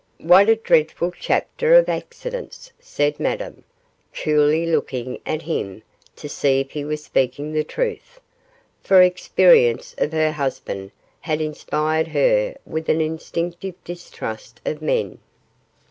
[0.17, 3.63] 'What a dreadful chapter of accidents,' said Madame,
[4.15, 5.83] coolly looking at him
[6.15, 8.19] to see if he was speaking the truth,
[8.81, 15.19] for experience of her husband had inspired her with an instinctive distrust of men.